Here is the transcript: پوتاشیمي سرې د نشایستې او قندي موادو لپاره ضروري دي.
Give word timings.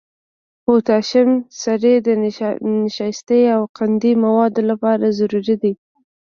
پوتاشیمي 0.63 1.37
سرې 1.61 1.93
د 2.07 2.07
نشایستې 2.83 3.39
او 3.55 3.61
قندي 3.77 4.13
موادو 4.23 4.61
لپاره 4.69 5.05
ضروري 5.19 5.55
دي. 5.63 5.73